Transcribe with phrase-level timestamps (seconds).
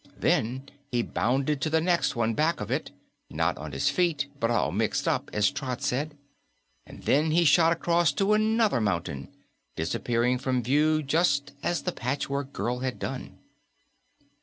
[0.17, 2.89] Then he bounded to the next one back of it
[3.29, 6.17] not on his feet, but "all mixed up," as Trot said
[6.87, 9.27] and then he shot across to another mountain,
[9.75, 13.37] disappearing from view just as the Patchwork Girl had done.